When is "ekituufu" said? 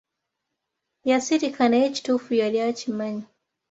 1.89-2.29